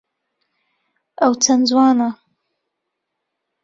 ئەو 1.21 1.33
چەند 1.43 1.63
جوانە! 1.69 2.09